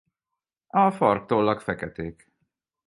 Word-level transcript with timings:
A 0.67 0.91
farktollak 0.91 1.59
feketék. 1.61 2.31